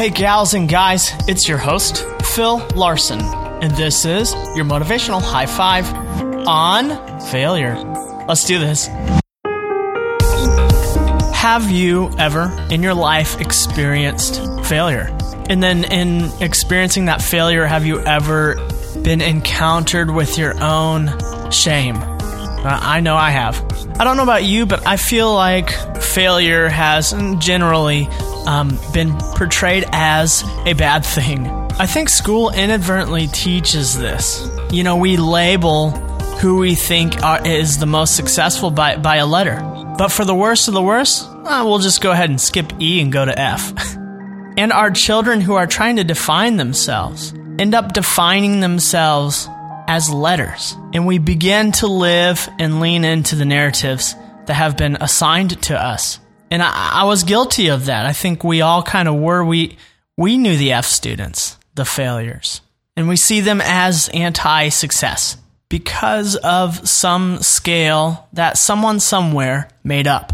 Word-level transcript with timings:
Hey, 0.00 0.08
gals 0.08 0.54
and 0.54 0.66
guys, 0.66 1.12
it's 1.28 1.46
your 1.46 1.58
host, 1.58 2.06
Phil 2.32 2.66
Larson, 2.74 3.20
and 3.20 3.70
this 3.72 4.06
is 4.06 4.32
your 4.56 4.64
motivational 4.64 5.20
high 5.20 5.44
five 5.44 5.92
on 6.48 7.20
failure. 7.26 7.76
Let's 8.26 8.46
do 8.46 8.58
this. 8.58 8.86
Have 11.34 11.70
you 11.70 12.10
ever 12.16 12.50
in 12.70 12.82
your 12.82 12.94
life 12.94 13.42
experienced 13.42 14.36
failure? 14.64 15.14
And 15.50 15.62
then, 15.62 15.84
in 15.84 16.30
experiencing 16.40 17.04
that 17.04 17.20
failure, 17.20 17.66
have 17.66 17.84
you 17.84 18.00
ever 18.00 18.54
been 19.02 19.20
encountered 19.20 20.10
with 20.10 20.38
your 20.38 20.58
own 20.62 21.10
shame? 21.50 21.96
Uh, 21.98 22.78
I 22.80 23.00
know 23.00 23.16
I 23.16 23.32
have. 23.32 23.62
I 24.00 24.04
don't 24.04 24.16
know 24.16 24.22
about 24.22 24.44
you, 24.44 24.64
but 24.64 24.86
I 24.86 24.96
feel 24.96 25.34
like 25.34 25.68
failure 26.00 26.70
has 26.70 27.12
generally 27.38 28.08
um, 28.46 28.78
been 28.92 29.16
portrayed 29.36 29.84
as 29.92 30.42
a 30.66 30.72
bad 30.74 31.04
thing. 31.04 31.46
I 31.78 31.86
think 31.86 32.08
school 32.08 32.50
inadvertently 32.50 33.26
teaches 33.28 33.98
this. 33.98 34.48
You 34.70 34.84
know, 34.84 34.96
we 34.96 35.16
label 35.16 35.90
who 36.40 36.58
we 36.58 36.74
think 36.74 37.22
are, 37.22 37.46
is 37.46 37.78
the 37.78 37.86
most 37.86 38.16
successful 38.16 38.70
by, 38.70 38.96
by 38.96 39.16
a 39.16 39.26
letter. 39.26 39.60
But 39.98 40.08
for 40.08 40.24
the 40.24 40.34
worst 40.34 40.68
of 40.68 40.74
the 40.74 40.82
worst, 40.82 41.26
uh, 41.28 41.62
we'll 41.66 41.78
just 41.78 42.00
go 42.00 42.10
ahead 42.10 42.30
and 42.30 42.40
skip 42.40 42.72
E 42.80 43.00
and 43.00 43.12
go 43.12 43.24
to 43.24 43.38
F. 43.38 43.72
and 44.56 44.72
our 44.72 44.90
children 44.90 45.40
who 45.40 45.54
are 45.54 45.66
trying 45.66 45.96
to 45.96 46.04
define 46.04 46.56
themselves 46.56 47.34
end 47.58 47.74
up 47.74 47.92
defining 47.92 48.60
themselves 48.60 49.48
as 49.86 50.08
letters. 50.08 50.76
And 50.94 51.06
we 51.06 51.18
begin 51.18 51.72
to 51.72 51.86
live 51.86 52.48
and 52.58 52.80
lean 52.80 53.04
into 53.04 53.36
the 53.36 53.44
narratives 53.44 54.14
that 54.46 54.54
have 54.54 54.76
been 54.76 54.96
assigned 55.00 55.62
to 55.64 55.78
us. 55.78 56.20
And 56.50 56.62
I, 56.62 57.02
I 57.02 57.04
was 57.04 57.24
guilty 57.24 57.68
of 57.68 57.86
that. 57.86 58.06
I 58.06 58.12
think 58.12 58.42
we 58.42 58.60
all 58.60 58.82
kind 58.82 59.08
of 59.08 59.14
were. 59.14 59.44
We, 59.44 59.76
we 60.16 60.36
knew 60.36 60.56
the 60.56 60.72
F 60.72 60.86
students, 60.86 61.56
the 61.74 61.84
failures, 61.84 62.60
and 62.96 63.08
we 63.08 63.16
see 63.16 63.40
them 63.40 63.60
as 63.62 64.08
anti 64.12 64.68
success 64.68 65.36
because 65.68 66.36
of 66.36 66.86
some 66.88 67.38
scale 67.38 68.28
that 68.32 68.58
someone 68.58 69.00
somewhere 69.00 69.68
made 69.82 70.06
up. 70.06 70.32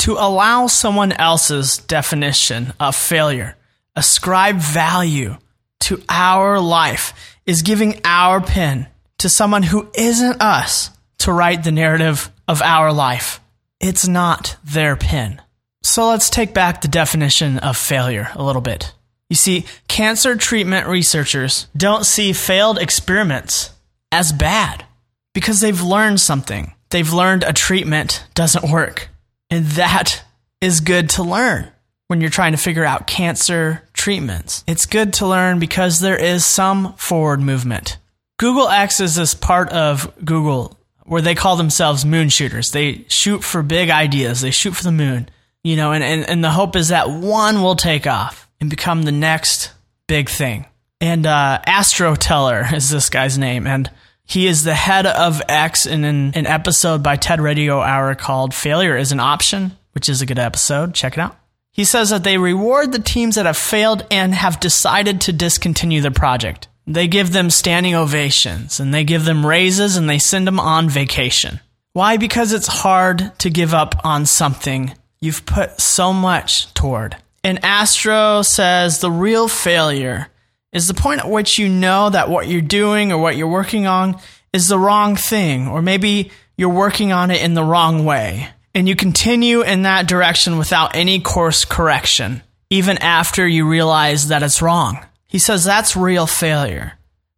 To 0.00 0.12
allow 0.12 0.68
someone 0.68 1.10
else's 1.12 1.78
definition 1.78 2.72
of 2.78 2.94
failure, 2.94 3.56
ascribe 3.96 4.56
value 4.56 5.36
to 5.80 6.00
our 6.08 6.60
life, 6.60 7.12
is 7.44 7.62
giving 7.62 8.00
our 8.04 8.40
pen 8.40 8.86
to 9.18 9.28
someone 9.28 9.64
who 9.64 9.90
isn't 9.94 10.40
us 10.40 10.90
to 11.18 11.32
write 11.32 11.64
the 11.64 11.72
narrative 11.72 12.30
of 12.46 12.62
our 12.62 12.92
life. 12.92 13.40
It's 13.80 14.06
not 14.06 14.56
their 14.64 14.94
pen. 14.96 15.42
So 15.86 16.08
let's 16.08 16.30
take 16.30 16.52
back 16.52 16.80
the 16.80 16.88
definition 16.88 17.58
of 17.58 17.76
failure 17.76 18.30
a 18.34 18.42
little 18.42 18.60
bit. 18.60 18.92
You 19.30 19.36
see, 19.36 19.66
cancer 19.86 20.34
treatment 20.34 20.88
researchers 20.88 21.68
don't 21.76 22.04
see 22.04 22.32
failed 22.32 22.78
experiments 22.78 23.70
as 24.10 24.32
bad 24.32 24.84
because 25.32 25.60
they've 25.60 25.80
learned 25.80 26.20
something. 26.20 26.74
They've 26.90 27.12
learned 27.12 27.44
a 27.44 27.52
treatment 27.52 28.26
doesn't 28.34 28.70
work. 28.70 29.10
And 29.48 29.66
that 29.66 30.24
is 30.60 30.80
good 30.80 31.08
to 31.10 31.22
learn 31.22 31.70
when 32.08 32.20
you're 32.20 32.30
trying 32.30 32.52
to 32.52 32.58
figure 32.58 32.84
out 32.84 33.06
cancer 33.06 33.84
treatments. 33.92 34.64
It's 34.66 34.86
good 34.86 35.12
to 35.14 35.26
learn 35.26 35.60
because 35.60 36.00
there 36.00 36.18
is 36.18 36.44
some 36.44 36.94
forward 36.94 37.40
movement. 37.40 37.98
Google 38.38 38.68
X 38.68 38.98
is 38.98 39.14
this 39.14 39.34
part 39.34 39.70
of 39.70 40.12
Google 40.24 40.76
where 41.04 41.22
they 41.22 41.36
call 41.36 41.54
themselves 41.54 42.04
moon 42.04 42.28
shooters. 42.28 42.72
They 42.72 43.04
shoot 43.06 43.44
for 43.44 43.62
big 43.62 43.88
ideas. 43.90 44.40
They 44.40 44.50
shoot 44.50 44.74
for 44.74 44.82
the 44.82 44.90
moon, 44.92 45.28
you 45.66 45.74
know, 45.74 45.90
and, 45.90 46.04
and, 46.04 46.28
and 46.28 46.44
the 46.44 46.50
hope 46.50 46.76
is 46.76 46.88
that 46.88 47.10
one 47.10 47.60
will 47.60 47.74
take 47.74 48.06
off 48.06 48.48
and 48.60 48.70
become 48.70 49.02
the 49.02 49.10
next 49.10 49.72
big 50.06 50.28
thing. 50.28 50.64
And 51.00 51.26
uh, 51.26 51.60
Astro 51.66 52.14
Teller 52.14 52.64
is 52.72 52.88
this 52.88 53.10
guy's 53.10 53.36
name, 53.36 53.66
and 53.66 53.90
he 54.24 54.46
is 54.46 54.62
the 54.62 54.74
head 54.74 55.06
of 55.06 55.42
X 55.48 55.84
in 55.84 56.04
an, 56.04 56.34
an 56.34 56.46
episode 56.46 57.02
by 57.02 57.16
TED 57.16 57.40
Radio 57.40 57.80
Hour 57.80 58.14
called 58.14 58.54
"Failure 58.54 58.96
is 58.96 59.10
an 59.10 59.18
Option," 59.18 59.76
which 59.90 60.08
is 60.08 60.22
a 60.22 60.26
good 60.26 60.38
episode. 60.38 60.94
Check 60.94 61.14
it 61.14 61.20
out. 61.20 61.36
He 61.72 61.84
says 61.84 62.10
that 62.10 62.22
they 62.22 62.38
reward 62.38 62.92
the 62.92 63.00
teams 63.00 63.34
that 63.34 63.46
have 63.46 63.56
failed 63.56 64.06
and 64.08 64.32
have 64.36 64.60
decided 64.60 65.20
to 65.22 65.32
discontinue 65.32 66.00
the 66.00 66.12
project. 66.12 66.68
They 66.86 67.08
give 67.08 67.32
them 67.32 67.50
standing 67.50 67.96
ovations 67.96 68.78
and 68.78 68.94
they 68.94 69.02
give 69.02 69.24
them 69.24 69.44
raises 69.44 69.96
and 69.96 70.08
they 70.08 70.20
send 70.20 70.46
them 70.46 70.60
on 70.60 70.88
vacation. 70.88 71.58
Why? 71.92 72.16
Because 72.16 72.52
it's 72.52 72.68
hard 72.68 73.32
to 73.40 73.50
give 73.50 73.74
up 73.74 73.96
on 74.04 74.26
something 74.26 74.94
you've 75.20 75.46
put 75.46 75.80
so 75.80 76.12
much 76.12 76.72
toward. 76.74 77.16
And 77.42 77.64
Astro 77.64 78.42
says 78.42 79.00
the 79.00 79.10
real 79.10 79.48
failure 79.48 80.28
is 80.72 80.88
the 80.88 80.94
point 80.94 81.20
at 81.20 81.30
which 81.30 81.58
you 81.58 81.68
know 81.68 82.10
that 82.10 82.28
what 82.28 82.48
you're 82.48 82.60
doing 82.60 83.12
or 83.12 83.18
what 83.18 83.36
you're 83.36 83.48
working 83.48 83.86
on 83.86 84.20
is 84.52 84.68
the 84.68 84.78
wrong 84.78 85.16
thing, 85.16 85.68
or 85.68 85.80
maybe 85.80 86.30
you're 86.56 86.68
working 86.68 87.12
on 87.12 87.30
it 87.30 87.42
in 87.42 87.54
the 87.54 87.64
wrong 87.64 88.04
way. 88.04 88.48
And 88.74 88.88
you 88.88 88.96
continue 88.96 89.62
in 89.62 89.82
that 89.82 90.06
direction 90.06 90.58
without 90.58 90.96
any 90.96 91.20
course 91.20 91.64
correction, 91.64 92.42
even 92.68 92.98
after 92.98 93.46
you 93.46 93.68
realize 93.68 94.28
that 94.28 94.42
it's 94.42 94.60
wrong. 94.60 94.98
He 95.26 95.38
says 95.38 95.64
that's 95.64 95.96
real 95.96 96.26
failure. 96.26 96.92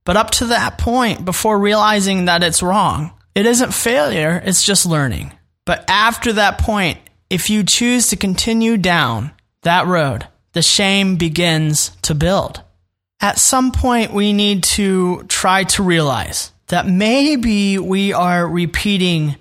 But 0.05 0.17
up 0.17 0.31
to 0.33 0.47
that 0.47 0.79
point, 0.79 1.25
before 1.25 1.59
realizing 1.59 2.25
that 2.25 2.43
it's 2.43 2.63
wrong, 2.63 3.13
it 3.35 3.47
isn't 3.47 3.75
failure, 3.75 4.43
it's 4.45 4.65
just 4.65 4.87
learning. 4.87 5.33
But 5.65 5.85
after 5.89 6.33
that 6.33 6.59
point, 6.59 6.99
if 7.31 7.51
you 7.51 7.63
choose 7.63 8.09
to 8.09 8.17
continue 8.17 8.77
down 8.77 9.33
that 9.63 9.87
road, 9.87 10.27
the 10.53 10.63
shame 10.63 11.17
begins 11.17 11.91
to 12.03 12.15
build. 12.15 12.63
At 13.21 13.39
some 13.39 13.73
point, 13.73 14.13
we 14.13 14.33
need 14.33 14.63
to 14.65 15.25
try 15.25 15.65
to 15.65 15.83
realize 15.83 16.53
that 16.69 16.87
maybe 16.87 17.79
we 17.79 18.13
are 18.13 18.47
repeating 18.47 19.37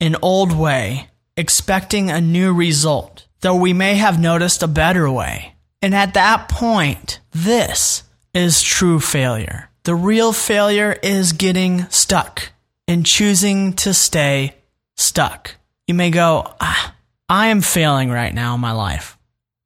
an 0.00 0.16
old 0.20 0.52
way, 0.52 1.08
expecting 1.36 2.10
a 2.10 2.20
new 2.20 2.52
result, 2.52 3.26
though 3.40 3.54
we 3.54 3.72
may 3.72 3.94
have 3.94 4.20
noticed 4.20 4.62
a 4.62 4.68
better 4.68 5.10
way. 5.10 5.54
And 5.80 5.94
at 5.94 6.14
that 6.14 6.48
point, 6.48 7.20
this 7.32 8.02
is 8.34 8.62
true 8.62 9.00
failure. 9.00 9.70
The 9.84 9.94
real 9.94 10.32
failure 10.32 10.96
is 11.02 11.32
getting 11.32 11.88
stuck 11.90 12.52
and 12.86 13.06
choosing 13.06 13.72
to 13.74 13.94
stay 13.94 14.54
stuck. 14.96 15.56
You 15.86 15.94
may 15.94 16.10
go, 16.10 16.54
ah, 16.60 16.94
I 17.32 17.46
am 17.46 17.62
failing 17.62 18.10
right 18.10 18.34
now 18.34 18.54
in 18.56 18.60
my 18.60 18.72
life. 18.72 19.16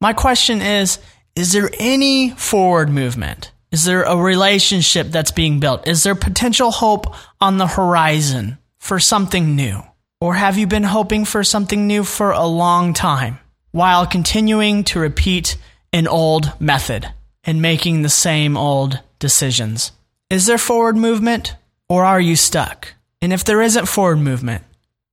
My 0.00 0.12
question 0.12 0.62
is, 0.62 1.00
is 1.34 1.50
there 1.50 1.69
any 1.81 2.31
forward 2.31 2.88
movement? 2.88 3.50
Is 3.72 3.84
there 3.84 4.04
a 4.04 4.16
relationship 4.16 5.09
that's 5.09 5.32
being 5.32 5.59
built? 5.59 5.88
Is 5.88 6.05
there 6.05 6.15
potential 6.15 6.71
hope 6.71 7.12
on 7.41 7.59
the 7.59 7.66
horizon 7.66 8.59
for 8.78 9.00
something 9.00 9.56
new? 9.56 9.82
Or 10.21 10.34
have 10.34 10.56
you 10.56 10.69
been 10.69 10.84
hoping 10.84 11.25
for 11.25 11.43
something 11.43 11.88
new 11.88 12.05
for 12.05 12.31
a 12.31 12.47
long 12.47 12.93
time 12.94 13.41
while 13.72 14.06
continuing 14.06 14.84
to 14.84 15.00
repeat 15.00 15.56
an 15.93 16.06
old 16.06 16.53
method 16.60 17.12
and 17.43 17.60
making 17.60 18.03
the 18.03 18.09
same 18.09 18.56
old 18.56 19.00
decisions. 19.19 19.91
Is 20.31 20.47
there 20.47 20.56
forward 20.56 20.97
movement 20.97 21.56
or 21.88 22.05
are 22.05 22.21
you 22.21 22.37
stuck? 22.37 22.94
And 23.21 23.32
if 23.32 23.43
there 23.43 23.60
isn't 23.60 23.87
forward 23.87 24.19
movement 24.19 24.62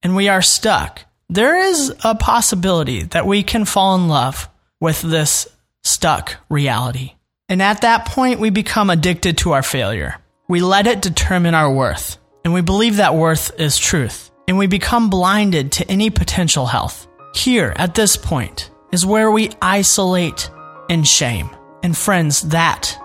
and 0.03 0.15
we 0.15 0.27
are 0.29 0.43
stuck, 0.43 1.05
there 1.29 1.57
is 1.57 1.93
a 2.03 2.15
possibility 2.15 3.03
that 3.03 3.25
we 3.25 3.43
can 3.43 3.65
fall 3.65 3.95
in 3.95 4.07
love 4.07 4.49
with 4.79 5.01
this 5.01 5.47
stuck 5.83 6.35
reality. 6.49 7.13
And 7.49 7.61
at 7.61 7.81
that 7.81 8.05
point, 8.05 8.39
we 8.39 8.49
become 8.49 8.89
addicted 8.89 9.37
to 9.39 9.51
our 9.51 9.63
failure. 9.63 10.15
We 10.47 10.61
let 10.61 10.87
it 10.87 11.01
determine 11.01 11.55
our 11.55 11.71
worth, 11.71 12.17
and 12.43 12.53
we 12.53 12.61
believe 12.61 12.97
that 12.97 13.15
worth 13.15 13.59
is 13.59 13.77
truth, 13.77 14.31
and 14.47 14.57
we 14.57 14.67
become 14.67 15.09
blinded 15.09 15.71
to 15.73 15.89
any 15.89 16.09
potential 16.09 16.65
health. 16.65 17.07
Here, 17.33 17.73
at 17.75 17.95
this 17.95 18.17
point, 18.17 18.69
is 18.91 19.05
where 19.05 19.31
we 19.31 19.51
isolate 19.61 20.49
and 20.89 21.07
shame. 21.07 21.49
And 21.81 21.97
friends, 21.97 22.41
that 22.49 22.97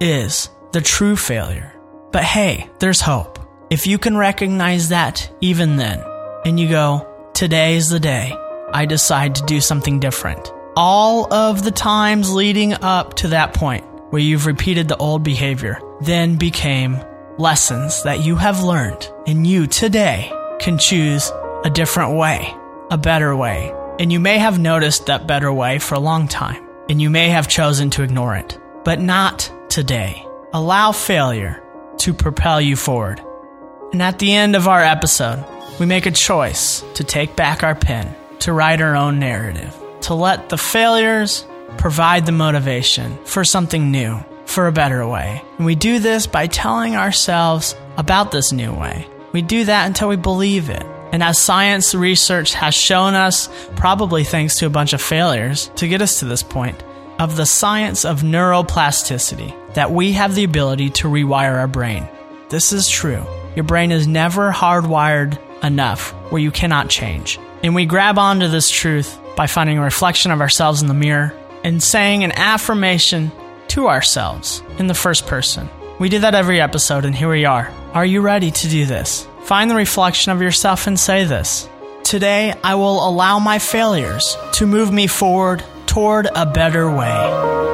is 0.00 0.48
the 0.72 0.80
true 0.80 1.16
failure. 1.16 1.72
But 2.12 2.24
hey, 2.24 2.70
there's 2.78 3.00
hope. 3.00 3.38
If 3.70 3.86
you 3.86 3.98
can 3.98 4.16
recognize 4.16 4.90
that 4.90 5.30
even 5.40 5.76
then, 5.76 6.02
and 6.44 6.58
you 6.58 6.68
go, 6.68 7.11
today 7.34 7.76
is 7.76 7.88
the 7.88 8.00
day 8.00 8.36
I 8.72 8.86
decide 8.86 9.34
to 9.36 9.44
do 9.44 9.60
something 9.60 10.00
different. 10.00 10.52
All 10.76 11.32
of 11.32 11.62
the 11.62 11.70
times 11.70 12.32
leading 12.32 12.72
up 12.74 13.14
to 13.14 13.28
that 13.28 13.54
point 13.54 13.84
where 14.10 14.22
you've 14.22 14.46
repeated 14.46 14.88
the 14.88 14.96
old 14.96 15.22
behavior 15.22 15.80
then 16.00 16.36
became 16.36 17.02
lessons 17.38 18.02
that 18.02 18.20
you 18.20 18.36
have 18.36 18.62
learned, 18.62 19.10
and 19.26 19.46
you 19.46 19.66
today 19.66 20.32
can 20.58 20.78
choose 20.78 21.30
a 21.64 21.70
different 21.70 22.16
way, 22.16 22.54
a 22.90 22.98
better 22.98 23.34
way. 23.34 23.72
And 23.98 24.12
you 24.12 24.20
may 24.20 24.38
have 24.38 24.58
noticed 24.58 25.06
that 25.06 25.26
better 25.26 25.52
way 25.52 25.78
for 25.78 25.94
a 25.94 26.00
long 26.00 26.28
time 26.28 26.68
and 26.88 27.00
you 27.00 27.10
may 27.10 27.28
have 27.28 27.48
chosen 27.48 27.90
to 27.90 28.02
ignore 28.02 28.36
it, 28.36 28.58
but 28.84 29.00
not 29.00 29.50
today. 29.68 30.26
Allow 30.52 30.92
failure 30.92 31.62
to 31.98 32.12
propel 32.12 32.60
you 32.60 32.76
forward. 32.76 33.22
And 33.92 34.02
at 34.02 34.18
the 34.18 34.32
end 34.32 34.56
of 34.56 34.68
our 34.68 34.82
episode, 34.82 35.44
we 35.82 35.86
make 35.86 36.06
a 36.06 36.12
choice 36.12 36.84
to 36.94 37.02
take 37.02 37.34
back 37.34 37.64
our 37.64 37.74
pen, 37.74 38.14
to 38.38 38.52
write 38.52 38.80
our 38.80 38.94
own 38.94 39.18
narrative, 39.18 39.76
to 40.02 40.14
let 40.14 40.48
the 40.48 40.56
failures 40.56 41.44
provide 41.76 42.24
the 42.24 42.30
motivation 42.30 43.18
for 43.24 43.42
something 43.42 43.90
new, 43.90 44.16
for 44.44 44.68
a 44.68 44.72
better 44.72 45.04
way. 45.08 45.42
And 45.56 45.66
we 45.66 45.74
do 45.74 45.98
this 45.98 46.28
by 46.28 46.46
telling 46.46 46.94
ourselves 46.94 47.74
about 47.96 48.30
this 48.30 48.52
new 48.52 48.72
way. 48.72 49.08
We 49.32 49.42
do 49.42 49.64
that 49.64 49.88
until 49.88 50.08
we 50.08 50.14
believe 50.14 50.70
it. 50.70 50.86
And 51.10 51.20
as 51.20 51.40
science 51.40 51.96
research 51.96 52.54
has 52.54 52.76
shown 52.76 53.14
us, 53.14 53.48
probably 53.74 54.22
thanks 54.22 54.58
to 54.58 54.66
a 54.66 54.70
bunch 54.70 54.92
of 54.92 55.02
failures 55.02 55.68
to 55.74 55.88
get 55.88 56.00
us 56.00 56.20
to 56.20 56.26
this 56.26 56.44
point, 56.44 56.80
of 57.18 57.34
the 57.34 57.44
science 57.44 58.04
of 58.04 58.20
neuroplasticity, 58.20 59.74
that 59.74 59.90
we 59.90 60.12
have 60.12 60.36
the 60.36 60.44
ability 60.44 60.90
to 60.90 61.08
rewire 61.08 61.56
our 61.56 61.66
brain. 61.66 62.06
This 62.50 62.72
is 62.72 62.88
true. 62.88 63.26
Your 63.56 63.64
brain 63.64 63.90
is 63.90 64.06
never 64.06 64.52
hardwired 64.52 65.40
enough 65.62 66.10
where 66.30 66.40
you 66.40 66.50
cannot 66.50 66.88
change. 66.88 67.38
And 67.62 67.74
we 67.74 67.86
grab 67.86 68.18
onto 68.18 68.48
this 68.48 68.70
truth 68.70 69.18
by 69.36 69.46
finding 69.46 69.78
a 69.78 69.82
reflection 69.82 70.30
of 70.30 70.40
ourselves 70.40 70.82
in 70.82 70.88
the 70.88 70.94
mirror 70.94 71.34
and 71.64 71.82
saying 71.82 72.24
an 72.24 72.32
affirmation 72.32 73.30
to 73.68 73.88
ourselves 73.88 74.62
in 74.78 74.86
the 74.86 74.94
first 74.94 75.26
person. 75.26 75.68
We 75.98 76.08
do 76.08 76.18
that 76.20 76.34
every 76.34 76.60
episode, 76.60 77.04
and 77.04 77.14
here 77.14 77.30
we 77.30 77.44
are. 77.44 77.72
Are 77.94 78.04
you 78.04 78.20
ready 78.20 78.50
to 78.50 78.68
do 78.68 78.86
this? 78.86 79.26
Find 79.44 79.70
the 79.70 79.76
reflection 79.76 80.32
of 80.32 80.42
yourself 80.42 80.86
and 80.86 80.98
say 80.98 81.24
this. 81.24 81.68
Today, 82.02 82.54
I 82.64 82.74
will 82.74 83.08
allow 83.08 83.38
my 83.38 83.58
failures 83.58 84.36
to 84.54 84.66
move 84.66 84.92
me 84.92 85.06
forward 85.06 85.64
toward 85.86 86.28
a 86.34 86.46
better 86.46 86.90
way. 86.90 87.71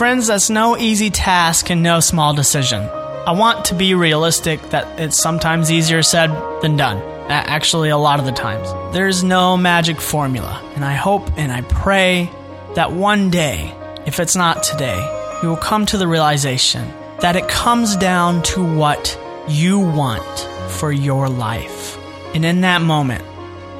Friends, 0.00 0.28
that's 0.28 0.48
no 0.48 0.78
easy 0.78 1.10
task 1.10 1.68
and 1.68 1.82
no 1.82 2.00
small 2.00 2.32
decision. 2.32 2.80
I 2.80 3.32
want 3.32 3.66
to 3.66 3.74
be 3.74 3.92
realistic 3.92 4.62
that 4.70 4.98
it's 4.98 5.20
sometimes 5.20 5.70
easier 5.70 6.02
said 6.02 6.30
than 6.62 6.78
done. 6.78 7.02
Actually, 7.28 7.90
a 7.90 7.98
lot 7.98 8.18
of 8.18 8.24
the 8.24 8.32
times. 8.32 8.66
There's 8.94 9.22
no 9.22 9.58
magic 9.58 10.00
formula, 10.00 10.58
and 10.74 10.86
I 10.86 10.94
hope 10.94 11.30
and 11.36 11.52
I 11.52 11.60
pray 11.60 12.30
that 12.76 12.92
one 12.92 13.28
day, 13.28 13.74
if 14.06 14.20
it's 14.20 14.34
not 14.34 14.62
today, 14.62 14.96
you 15.42 15.50
will 15.50 15.58
come 15.58 15.84
to 15.84 15.98
the 15.98 16.08
realization 16.08 16.90
that 17.18 17.36
it 17.36 17.46
comes 17.46 17.94
down 17.94 18.42
to 18.44 18.64
what 18.64 19.20
you 19.50 19.80
want 19.80 20.48
for 20.70 20.90
your 20.90 21.28
life. 21.28 21.98
And 22.34 22.46
in 22.46 22.62
that 22.62 22.80
moment, 22.80 23.22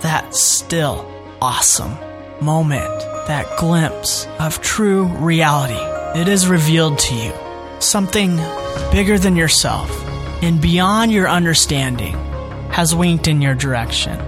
that 0.02 0.34
still 0.34 1.10
awesome 1.40 1.96
moment, 2.42 3.00
that 3.26 3.56
glimpse 3.56 4.26
of 4.38 4.60
true 4.60 5.04
reality, 5.06 5.80
it 6.14 6.26
is 6.26 6.48
revealed 6.48 6.98
to 6.98 7.14
you. 7.14 7.32
Something 7.78 8.36
bigger 8.90 9.18
than 9.18 9.36
yourself 9.36 9.90
and 10.42 10.60
beyond 10.60 11.12
your 11.12 11.28
understanding 11.28 12.14
has 12.70 12.94
winked 12.94 13.28
in 13.28 13.40
your 13.40 13.54
direction. 13.54 14.18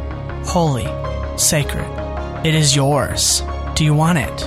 Holy, 0.45 0.87
sacred, 1.37 1.87
it 2.47 2.55
is 2.55 2.77
yours. 2.77 3.43
Do 3.75 3.85
you 3.85 3.95
want 3.95 4.19
it? 4.19 4.43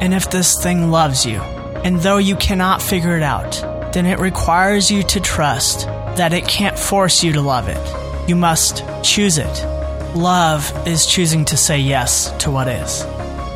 And 0.00 0.14
if 0.14 0.30
this 0.30 0.62
thing 0.62 0.90
loves 0.90 1.26
you, 1.26 1.40
and 1.84 2.00
though 2.00 2.18
you 2.18 2.36
cannot 2.36 2.80
figure 2.80 3.16
it 3.16 3.22
out, 3.22 3.52
then 3.92 4.06
it 4.06 4.18
requires 4.18 4.90
you 4.90 5.02
to 5.02 5.20
trust 5.20 5.86
that 6.16 6.32
it 6.32 6.48
can't 6.48 6.78
force 6.78 7.22
you 7.22 7.32
to 7.34 7.42
love 7.42 7.68
it. 7.68 8.28
You 8.28 8.36
must 8.36 8.82
choose 9.02 9.36
it. 9.36 9.66
Love 10.14 10.86
is 10.86 11.06
choosing 11.06 11.44
to 11.46 11.56
say 11.56 11.78
yes 11.78 12.30
to 12.38 12.50
what 12.50 12.68
is. 12.68 13.02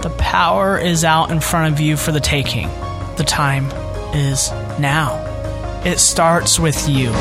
The 0.03 0.15
power 0.19 0.79
is 0.79 1.05
out 1.05 1.31
in 1.31 1.41
front 1.41 1.73
of 1.73 1.81
you 1.81 1.97
for 1.97 2.13
the 2.13 2.21
taking. 2.21 2.69
The 3.17 3.25
time 3.25 3.67
is 4.15 4.51
now. 4.79 5.23
It 5.85 5.99
starts 6.01 6.59
with 6.59 6.89
you. 6.89 7.13